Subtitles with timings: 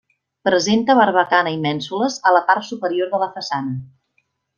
[0.47, 3.77] Presenta barbacana i mènsules a la part superior de la façana.